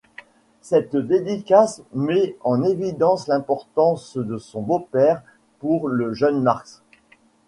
[0.61, 5.21] Cette dédicace met en évidence l'importance de son beau-père
[5.59, 6.81] pour le jeune Marx.